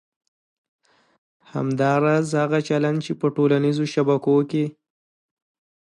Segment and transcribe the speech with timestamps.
[1.53, 4.65] همداراز هغه چلند چې په ټولنیزو شبکو کې